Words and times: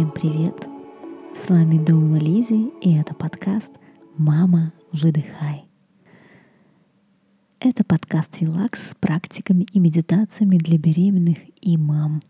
Всем 0.00 0.12
привет! 0.12 0.66
С 1.34 1.50
вами 1.50 1.76
Доула 1.76 2.16
Лизи, 2.16 2.72
и 2.80 2.96
это 2.96 3.12
подкаст 3.12 3.70
«Мама, 4.16 4.72
выдыхай». 4.92 5.66
Это 7.58 7.84
подкаст 7.84 8.38
«Релакс» 8.40 8.92
с 8.92 8.94
практиками 8.94 9.66
и 9.74 9.78
медитациями 9.78 10.56
для 10.56 10.78
беременных 10.78 11.36
и 11.60 11.76
мам. 11.76 12.22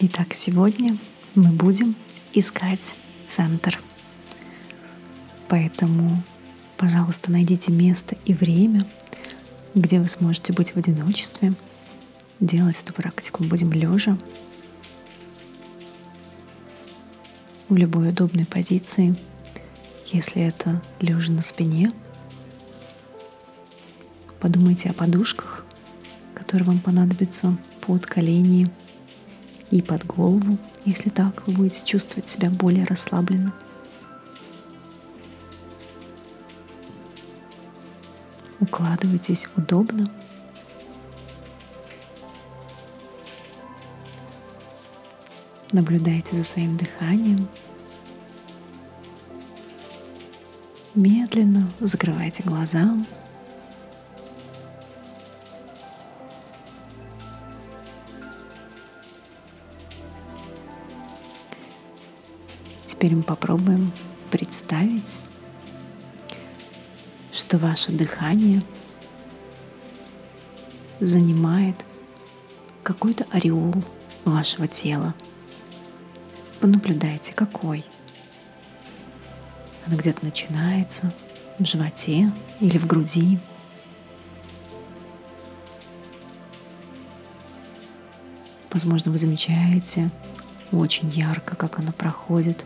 Итак, 0.00 0.34
сегодня 0.34 0.98
мы 1.34 1.50
будем 1.50 1.94
искать 2.34 2.94
центр. 3.26 3.80
Поэтому, 5.48 6.18
пожалуйста, 6.76 7.32
найдите 7.32 7.72
место 7.72 8.18
и 8.26 8.34
время, 8.34 8.84
где 9.74 9.98
вы 9.98 10.08
сможете 10.08 10.52
быть 10.52 10.72
в 10.72 10.76
одиночестве. 10.76 11.54
Делать 12.40 12.82
эту 12.82 12.92
практику 12.92 13.44
будем 13.44 13.72
лежа 13.72 14.18
в 17.68 17.76
любой 17.76 18.10
удобной 18.10 18.44
позиции. 18.44 19.14
Если 20.06 20.42
это 20.42 20.82
лежа 21.00 21.32
на 21.32 21.42
спине, 21.42 21.92
подумайте 24.40 24.90
о 24.90 24.94
подушках, 24.94 25.64
которые 26.34 26.66
вам 26.66 26.80
понадобятся 26.80 27.56
под 27.80 28.04
колени 28.06 28.68
и 29.70 29.80
под 29.80 30.04
голову, 30.04 30.58
если 30.84 31.10
так 31.10 31.46
вы 31.46 31.52
будете 31.54 31.84
чувствовать 31.84 32.28
себя 32.28 32.50
более 32.50 32.84
расслабленно. 32.84 33.52
Укладывайтесь 38.60 39.48
удобно. 39.56 40.10
Наблюдайте 45.74 46.36
за 46.36 46.44
своим 46.44 46.76
дыханием. 46.76 47.48
Медленно 50.94 51.68
закрывайте 51.80 52.44
глаза. 52.44 52.96
Теперь 62.86 63.16
мы 63.16 63.24
попробуем 63.24 63.90
представить 64.30 65.18
что 67.32 67.58
ваше 67.58 67.90
дыхание 67.90 68.62
занимает 71.00 71.74
какой-то 72.84 73.26
ореол 73.32 73.74
вашего 74.24 74.68
тела. 74.68 75.14
Понаблюдайте, 76.64 77.34
какой. 77.34 77.84
Она 79.84 79.96
где-то 79.96 80.24
начинается 80.24 81.12
в 81.58 81.64
животе 81.66 82.32
или 82.58 82.78
в 82.78 82.86
груди. 82.86 83.38
Возможно, 88.72 89.12
вы 89.12 89.18
замечаете 89.18 90.10
очень 90.72 91.10
ярко, 91.10 91.54
как 91.54 91.80
она 91.80 91.92
проходит 91.92 92.64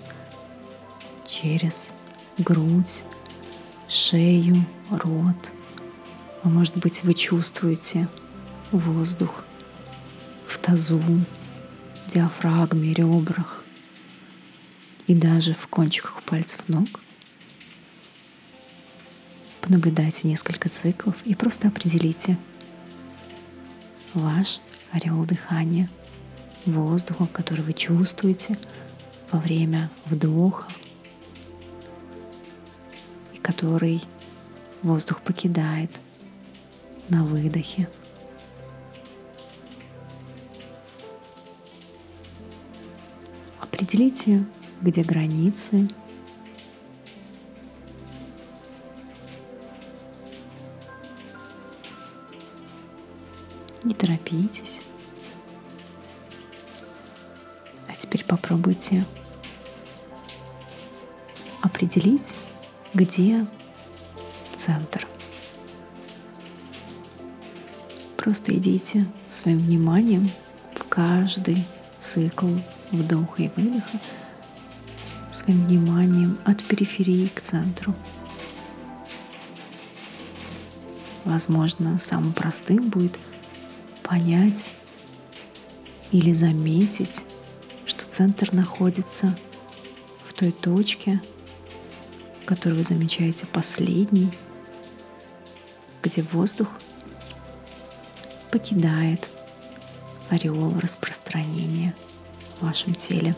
через 1.27 1.92
грудь, 2.38 3.02
шею, 3.88 4.64
рот. 4.90 5.50
А 6.44 6.48
может 6.48 6.77
быть, 6.77 7.02
вы 7.02 7.14
чувствуете 7.14 8.06
воздух 8.70 9.42
в 10.46 10.56
тазу, 10.58 11.02
диафрагме, 12.06 12.94
ребрах 12.94 13.64
и 15.08 15.14
даже 15.14 15.55
в 15.55 15.67
кончиках 15.67 16.23
пальцев 16.23 16.69
ног. 16.69 16.89
Понаблюдайте 19.61 20.29
несколько 20.29 20.69
циклов 20.69 21.17
и 21.24 21.35
просто 21.35 21.67
определите 21.67 22.39
ваш 24.14 24.61
ореол 24.92 25.24
дыхания, 25.24 25.91
воздуха, 26.64 27.27
который 27.27 27.64
вы 27.64 27.73
чувствуете 27.73 28.57
во 29.33 29.41
время 29.41 29.91
вдоха 30.07 30.68
который 33.48 34.02
воздух 34.83 35.23
покидает 35.23 35.91
на 37.08 37.24
выдохе. 37.24 37.89
Определите, 43.58 44.45
где 44.80 45.02
границы. 45.02 45.89
Не 53.84 53.94
торопитесь. 53.94 54.83
А 57.88 57.94
теперь 57.96 58.24
попробуйте 58.24 59.05
определить, 61.62 62.36
где 62.92 63.46
центр. 64.55 65.06
Просто 68.17 68.55
идите 68.56 69.06
своим 69.28 69.58
вниманием 69.58 70.30
в 70.74 70.84
каждый 70.88 71.64
цикл 71.96 72.48
вдоха 72.90 73.42
и 73.42 73.50
выдоха, 73.56 74.00
своим 75.38 75.66
вниманием 75.66 76.38
от 76.44 76.62
периферии 76.64 77.28
к 77.28 77.40
центру. 77.40 77.94
Возможно, 81.24 81.98
самым 81.98 82.32
простым 82.32 82.88
будет 82.88 83.18
понять 84.02 84.72
или 86.10 86.32
заметить, 86.32 87.24
что 87.86 88.04
центр 88.06 88.52
находится 88.52 89.38
в 90.24 90.32
той 90.32 90.52
точке, 90.52 91.22
который 92.44 92.74
вы 92.74 92.82
замечаете 92.82 93.46
последний, 93.46 94.30
где 96.02 96.22
воздух 96.22 96.68
покидает 98.50 99.28
ореол 100.30 100.78
распространения 100.80 101.94
в 102.58 102.64
вашем 102.64 102.94
теле. 102.94 103.34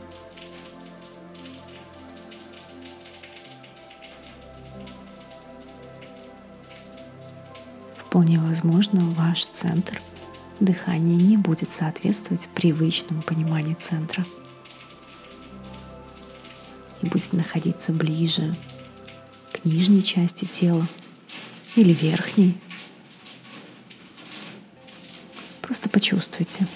Вполне 8.20 8.38
возможно, 8.38 9.00
ваш 9.00 9.47
центр 9.47 9.98
дыхания 10.60 11.16
не 11.16 11.38
будет 11.38 11.72
соответствовать 11.72 12.50
привычному 12.54 13.22
пониманию 13.22 13.78
центра 13.81 14.26
и 17.00 17.06
будет 17.06 17.32
находиться 17.32 17.94
ближе 17.94 18.54
нижней 19.64 20.03
части 20.03 20.44
тела 20.44 20.86
или 21.76 21.94
верхней. 21.94 22.60
Просто 25.62 25.88
почувствуйте. 25.88 26.66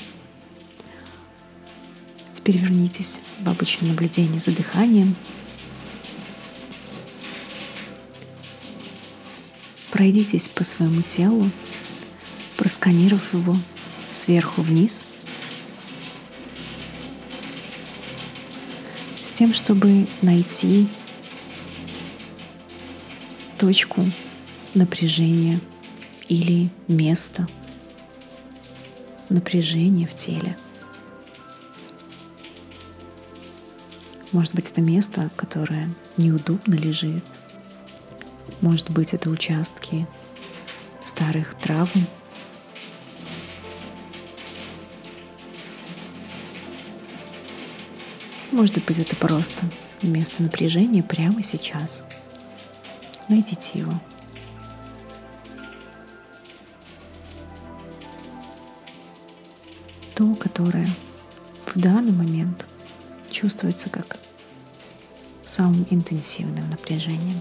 Теперь 2.32 2.56
вернитесь 2.56 3.20
в 3.40 3.50
обычное 3.50 3.90
наблюдение 3.90 4.40
за 4.40 4.50
дыханием. 4.50 5.14
Пройдитесь 9.94 10.48
по 10.48 10.64
своему 10.64 11.02
телу, 11.02 11.48
просканировав 12.56 13.32
его 13.32 13.56
сверху 14.10 14.60
вниз, 14.62 15.06
с 19.22 19.30
тем, 19.30 19.54
чтобы 19.54 20.08
найти 20.20 20.88
точку 23.56 24.04
напряжения 24.74 25.60
или 26.28 26.70
место 26.88 27.46
напряжения 29.28 30.08
в 30.08 30.16
теле. 30.16 30.58
Может 34.32 34.56
быть, 34.56 34.72
это 34.72 34.80
место, 34.80 35.30
которое 35.36 35.88
неудобно 36.16 36.74
лежит. 36.74 37.22
Может 38.64 38.90
быть, 38.90 39.12
это 39.12 39.28
участки 39.28 40.06
старых 41.04 41.54
травм. 41.54 42.06
Может 48.50 48.82
быть, 48.84 48.98
это 48.98 49.14
просто 49.16 49.66
место 50.02 50.42
напряжения 50.42 51.02
прямо 51.02 51.42
сейчас– 51.42 52.04
Найдите 53.28 53.78
его. 53.78 53.94
то, 60.14 60.32
которое 60.36 60.88
в 61.66 61.76
данный 61.76 62.12
момент 62.12 62.66
чувствуется 63.32 63.90
как 63.90 64.20
самым 65.42 65.84
интенсивным 65.90 66.70
напряжением. 66.70 67.40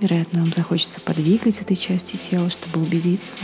Вероятно, 0.00 0.40
вам 0.40 0.52
захочется 0.52 1.00
подвигать 1.00 1.60
этой 1.60 1.76
частью 1.76 2.18
тела, 2.18 2.50
чтобы 2.50 2.80
убедиться. 2.80 3.40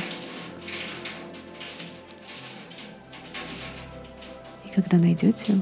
И 4.64 4.68
когда 4.74 4.98
найдете, 4.98 5.60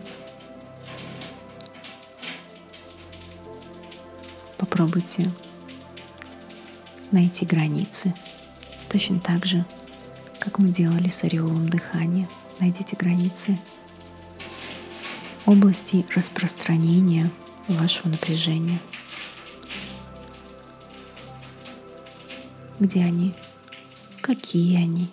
попробуйте 4.59 5.31
найти 7.11 7.47
границы. 7.47 8.15
Точно 8.91 9.19
так 9.19 9.47
же, 9.47 9.65
как 10.39 10.59
мы 10.59 10.69
делали 10.69 11.09
с 11.09 11.25
ореолом 11.25 11.69
дыхания. 11.69 12.29
Найдите 12.61 12.97
границы 12.97 13.59
области 15.47 16.05
распространения 16.15 17.31
вашего 17.69 18.09
напряжения. 18.09 18.79
Где 22.83 23.05
они? 23.05 23.33
Какие 24.23 24.77
они? 24.77 25.09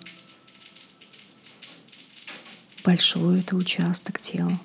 Большой 2.82 3.38
это 3.38 3.54
участок 3.54 4.20
тела 4.20 4.58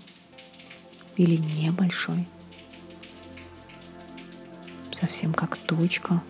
или 1.16 1.38
небольшой? 1.38 2.28
Совсем 4.92 5.36
как 5.36 5.56
точка. 5.56 6.24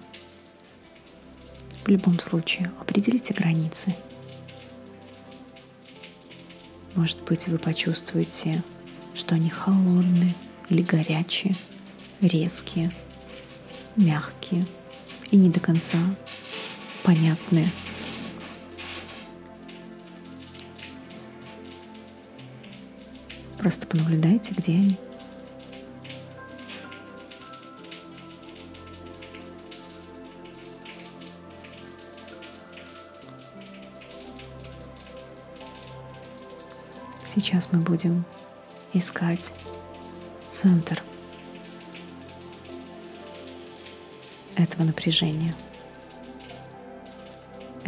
В 1.85 1.87
любом 1.87 2.19
случае, 2.19 2.69
определите 2.81 3.33
границы. 3.33 3.95
Может 6.95 7.23
быть, 7.23 7.47
вы 7.47 7.57
почувствуете 7.57 8.61
что 9.13 9.35
они 9.35 9.49
холодные 9.49 10.35
или 10.67 10.81
горячие, 10.81 11.55
резкие, 12.19 12.91
мягкие 13.95 14.65
и 15.31 15.37
не 15.37 15.49
до 15.49 15.61
конца 15.61 15.99
понятные. 17.05 17.69
Просто 23.59 23.85
понаблюдайте, 23.85 24.53
где 24.55 24.73
они. 24.73 24.97
Сейчас 37.27 37.69
мы 37.71 37.79
будем 37.79 38.23
искать 38.93 39.53
центр 40.49 41.03
этого 44.55 44.83
напряжения. 44.83 45.53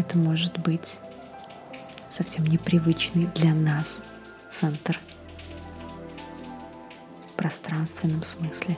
Это 0.07 0.17
может 0.17 0.57
быть 0.59 1.01
совсем 2.07 2.45
непривычный 2.45 3.25
для 3.35 3.53
нас 3.53 4.03
центр 4.49 4.97
в 7.27 7.33
пространственном 7.33 8.23
смысле. 8.23 8.77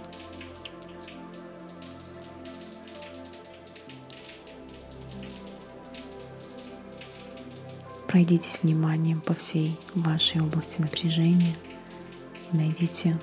Пройдитесь 8.08 8.62
вниманием 8.64 9.22
по 9.22 9.36
всей 9.36 9.78
вашей 9.94 10.42
области 10.42 10.82
напряжения– 10.82 11.56
найдите 12.52 13.20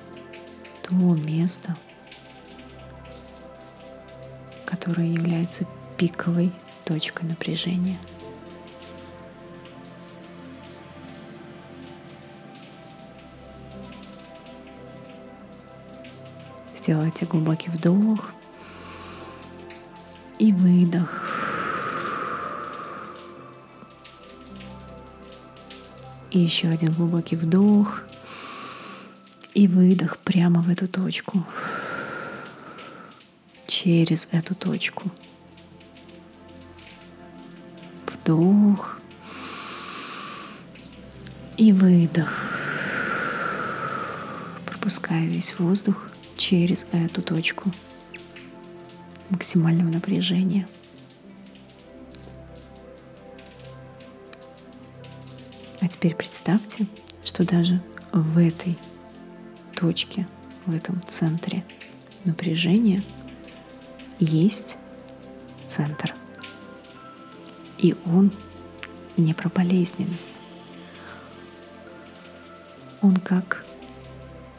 то 0.81 0.93
место, 0.93 1.75
которое 4.63 5.07
является 5.07 5.65
пиковой 5.97 6.53
точкой 6.87 7.25
напряжения. 7.25 7.97
Сделайте 16.73 17.25
глубокий 17.25 17.69
вдох 17.69 18.31
и 20.39 20.53
выдох. 20.53 21.09
И 26.31 26.39
еще 26.39 26.69
один 26.69 26.93
глубокий 26.93 27.35
вдох 27.35 28.03
и 29.53 29.67
выдох 29.67 30.17
прямо 30.19 30.61
в 30.61 30.69
эту 30.69 30.87
точку. 30.87 31.43
Через 33.65 34.29
эту 34.31 34.55
точку. 34.55 35.11
Вдох 38.27 38.99
и 41.55 41.71
выдох. 41.71 42.29
Пропуская 44.65 45.25
весь 45.25 45.57
воздух 45.57 46.09
через 46.35 46.87
эту 46.91 47.21
точку 47.21 47.71
максимального 49.29 49.89
напряжения. 49.89 50.67
А 55.79 55.87
теперь 55.87 56.13
представьте, 56.13 56.85
что 57.23 57.45
даже 57.45 57.81
в 58.11 58.37
этой 58.37 58.77
точке, 59.73 60.27
в 60.65 60.75
этом 60.75 61.01
центре 61.07 61.63
напряжения 62.25 63.01
есть 64.19 64.77
центр. 65.65 66.13
И 67.77 67.95
он 68.05 68.31
не 69.17 69.33
про 69.33 69.49
болезненность. 69.49 70.41
Он 73.01 73.15
как 73.15 73.65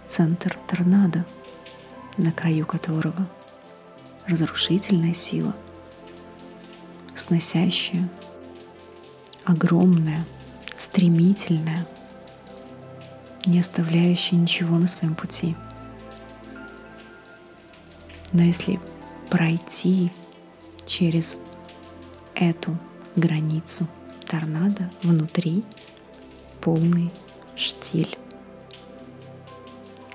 центр 0.06 0.57
торнадо, 0.66 1.25
на 2.16 2.33
краю 2.33 2.66
которого 2.66 3.28
разрушительная 4.26 5.14
сила, 5.14 5.54
сносящая, 7.14 8.09
огромная, 9.45 10.25
стремительная– 10.76 11.87
не 13.49 13.61
оставляющий 13.61 14.37
ничего 14.37 14.78
на 14.78 14.87
своем 14.87 15.14
пути. 15.14 15.57
Но 18.33 18.42
если 18.42 18.78
пройти 19.31 20.12
через 20.87 21.40
эту 22.35 22.76
границу 23.18 23.87
торнадо 24.26 24.90
внутри 25.02 25.64
полный 26.60 27.12
штиль. 27.56 28.16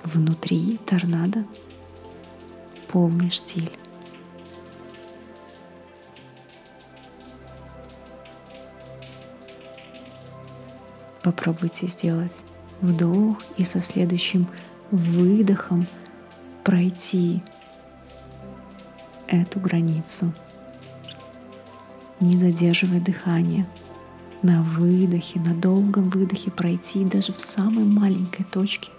Внутри 0.04 0.78
торнадо 0.86 1.46
полный 2.88 3.30
штиль. 3.30 3.72
Попробуйте 11.22 11.88
сделать 11.88 12.44
вдох 12.82 13.38
и 13.58 13.64
со 13.64 13.82
следующим 13.82 14.48
выдохом 14.92 15.88
пройти 16.64 17.42
эту 19.28 19.60
границу, 19.60 20.34
не 22.24 22.38
задерживая 22.38 23.00
дыхание. 23.00 23.68
На 24.42 24.62
выдохе, 24.62 25.40
на 25.40 25.54
долгом 25.54 26.10
выдохе 26.10 26.52
пройти 26.52 27.06
даже 27.06 27.32
в 27.32 27.40
самой 27.40 27.86
маленькой 27.86 28.44
точке 28.44 28.90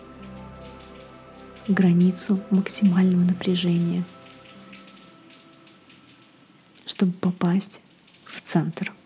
границу 1.69 2.41
максимального 2.51 3.23
напряжения, 3.23 4.05
чтобы 6.87 7.13
попасть 7.13 7.81
в 8.25 8.41
центр– 8.41 8.93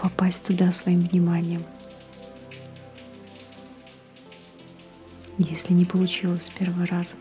попасть 0.00 0.46
туда 0.46 0.70
своим 0.70 1.00
вниманием. 1.00 1.64
Если 5.42 5.72
не 5.72 5.86
получилось 5.86 6.44
с 6.44 6.50
первого 6.50 6.84
раза, 6.84 7.16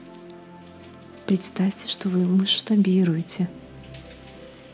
представьте, 1.25 1.87
что 1.87 2.09
вы 2.09 2.25
масштабируете, 2.25 3.49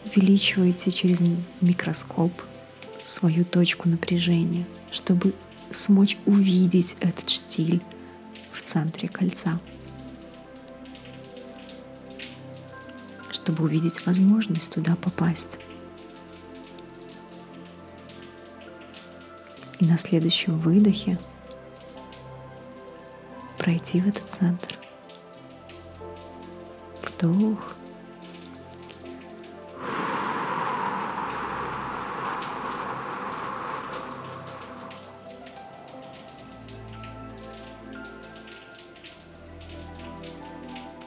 увеличиваете 0.04 0.90
через 0.90 1.22
микроскоп 1.62 2.32
свою 3.04 3.46
точку 3.46 3.88
напряжения, 3.88 4.66
чтобы 4.92 5.36
смочь 5.70 6.18
увидеть 6.26 6.98
этот 7.02 7.30
штиль 7.30 7.82
в 8.52 8.64
центре 8.64 9.08
кольца. 9.08 9.60
чтобы 13.32 13.66
увидеть 13.66 14.04
возможность 14.08 14.74
туда 14.74 14.96
попасть. 14.96 15.60
И 19.80 19.86
на 19.86 20.00
следующем 20.00 20.58
выдохе 20.58 21.20
пройти 23.66 24.00
в 24.00 24.08
этот 24.08 24.30
центр. 24.30 24.78
Вдох. 27.02 27.76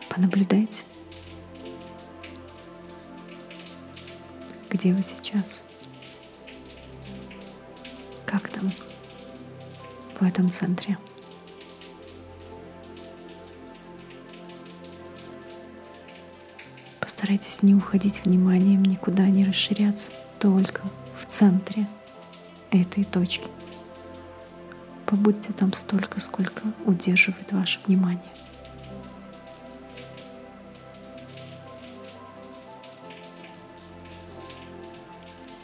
Понаблюдайте, 0.08 0.82
где 4.68 4.92
вы 4.92 5.04
сейчас, 5.04 5.62
как 8.26 8.48
там 8.48 8.72
в 10.18 10.24
этом 10.24 10.50
центре. 10.50 10.98
Постарайтесь 17.28 17.62
не 17.62 17.74
уходить 17.74 18.24
вниманием, 18.24 18.82
никуда 18.82 19.26
не 19.26 19.44
расширяться, 19.44 20.10
только 20.38 20.80
в 21.20 21.26
центре 21.26 21.86
этой 22.70 23.04
точки. 23.04 23.50
Побудьте 25.04 25.52
там 25.52 25.74
столько, 25.74 26.20
сколько 26.20 26.62
удерживает 26.86 27.52
ваше 27.52 27.80
внимание. 27.86 28.32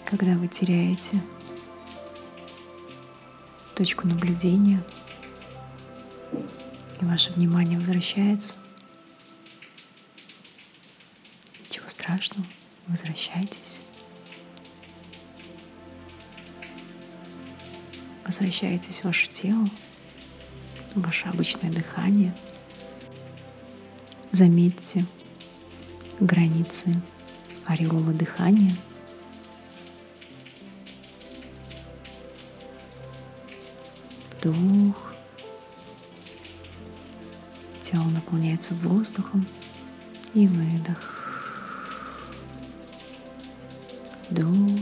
когда 0.05 0.35
вы 0.35 0.47
теряете 0.47 1.21
точку 3.75 4.07
наблюдения, 4.07 4.81
и 7.01 7.05
ваше 7.05 7.33
внимание 7.33 7.81
возвращается, 7.81 8.55
ничего 11.75 11.89
страшного, 12.15 12.47
возвращайтесь. 12.87 13.83
Возвращайтесь 18.25 19.01
в 19.01 19.05
ваше 19.05 19.29
тело, 19.29 19.69
в 20.95 21.01
ваше 21.03 21.27
обычное 21.27 21.73
дыхание. 21.73 22.33
Заметьте 24.31 25.05
границы 26.21 26.95
ореола 27.67 28.13
дыхания— 28.13 28.75
вдох. 34.41 35.15
Тело 37.83 38.05
наполняется 38.05 38.75
воздухом 38.75 39.45
и 40.35 40.47
выдох. 40.47 41.24
Вдох 44.35 44.81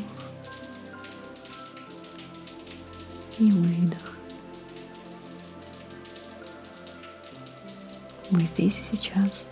и 3.38 3.50
выдох. 3.50 4.12
Вы 8.30 8.40
здесь 8.46 8.80
и 8.80 8.82
сейчас. 8.82 9.48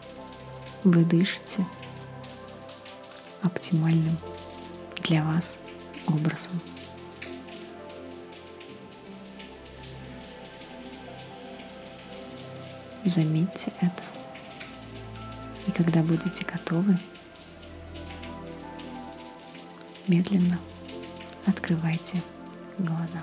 Вы 0.85 1.05
дышите 1.05 1.67
оптимальным 3.43 4.17
для 5.03 5.23
вас 5.23 5.59
образом. 6.07 6.59
Заметьте 13.05 13.71
это. 13.83 14.03
И 15.67 15.73
когда 15.73 16.03
будете 16.03 16.47
готовы, 16.47 16.99
медленно 20.11 20.59
открывайте 21.47 22.21
глаза. 22.79 23.23